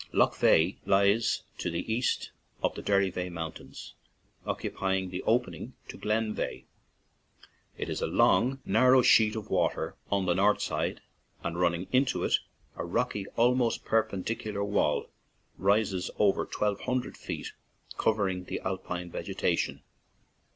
Lough 0.11 0.31
Veigh 0.31 0.79
lies 0.83 1.43
to 1.59 1.69
the 1.69 1.93
east 1.93 2.31
of 2.63 2.73
the 2.73 2.81
Derry 2.81 3.11
veigh 3.11 3.29
Mountains, 3.29 3.93
occupying 4.47 5.11
the 5.11 5.21
opening 5.27 5.73
to 5.89 5.95
Glen 5.95 6.33
Veigh. 6.33 6.63
It 7.77 7.87
is 7.87 8.01
a 8.01 8.07
long, 8.07 8.61
narrow 8.65 9.03
sheet 9.03 9.35
of 9.35 9.51
water; 9.51 9.95
on 10.09 10.25
the 10.25 10.33
north 10.33 10.59
side, 10.59 11.01
and 11.43 11.59
running 11.59 11.85
28 11.85 11.91
DUNFANAGHY 12.07 12.11
TO 12.13 12.19
FALLCARRAGH 12.19 12.31
into 12.31 12.41
it, 12.41 12.77
a 12.77 12.83
rocky, 12.83 13.27
almost 13.37 13.85
perpendicular, 13.85 14.63
wall 14.63 15.05
rises 15.59 16.07
to 16.07 16.13
over 16.17 16.47
twelve 16.47 16.79
hundred 16.79 17.15
feet, 17.15 17.51
covered 17.99 18.49
with 18.49 18.65
Alpine 18.65 19.11
vegetation. 19.11 19.83